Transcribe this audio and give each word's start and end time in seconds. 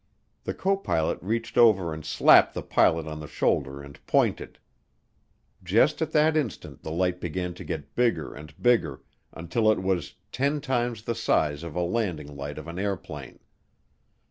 The 0.45 0.55
copilot 0.55 1.21
reached 1.21 1.59
over 1.59 1.93
and 1.93 2.03
slapped 2.03 2.55
the 2.55 2.63
pilot 2.63 3.05
on 3.05 3.19
the 3.19 3.27
shoulder 3.27 3.83
and 3.83 4.03
pointed. 4.07 4.57
Just 5.63 6.01
at 6.01 6.11
that 6.11 6.35
instant 6.35 6.81
the 6.81 6.89
light 6.89 7.21
began 7.21 7.53
to 7.53 7.63
get 7.63 7.93
bigger 7.93 8.33
and 8.33 8.59
bigger 8.59 9.01
until 9.31 9.71
it 9.71 9.83
was 9.83 10.15
"ten 10.31 10.59
times 10.59 11.03
the 11.03 11.13
size 11.13 11.61
of 11.61 11.75
a 11.75 11.83
landing 11.83 12.35
light 12.35 12.57
of 12.57 12.67
an 12.67 12.79
airplane." 12.79 13.41